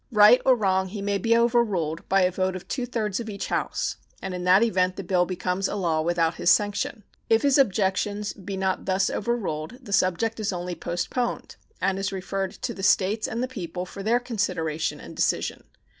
Right 0.11 0.41
or 0.47 0.55
wrong, 0.55 0.87
he 0.87 0.99
may 0.99 1.19
be 1.19 1.37
overruled 1.37 2.09
by 2.09 2.23
a 2.23 2.31
vote 2.31 2.55
of 2.55 2.67
two 2.67 2.87
thirds 2.87 3.19
of 3.19 3.29
each 3.29 3.49
House, 3.49 3.97
and 4.19 4.33
in 4.33 4.45
that 4.45 4.63
event 4.63 4.95
the 4.95 5.03
bill 5.03 5.27
becomes 5.27 5.67
a 5.67 5.75
law 5.75 6.01
without 6.01 6.33
his 6.37 6.49
sanction. 6.49 7.03
If 7.29 7.43
his 7.43 7.59
objections 7.59 8.33
be 8.33 8.57
not 8.57 8.85
thus 8.85 9.11
overruled, 9.11 9.77
the 9.85 9.93
subject 9.93 10.39
is 10.39 10.51
only 10.51 10.73
postponed, 10.73 11.55
and 11.79 11.99
is 11.99 12.11
referred 12.11 12.53
to 12.63 12.73
the 12.73 12.81
States 12.81 13.27
and 13.27 13.43
the 13.43 13.47
people 13.47 13.85
for 13.85 14.01
their 14.01 14.19
consideration 14.19 14.99
and 14.99 15.15
decision. 15.15 15.65